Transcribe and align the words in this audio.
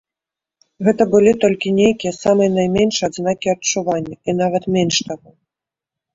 Гэта 0.85 1.03
былі 1.13 1.33
толькі 1.43 1.73
нейкія, 1.79 2.13
самыя 2.23 2.49
найменшыя 2.57 3.05
адзнакі 3.13 3.53
адчування, 3.55 4.13
і 4.29 4.37
нават 4.41 4.63
менш 4.79 4.95
таго. 5.13 5.29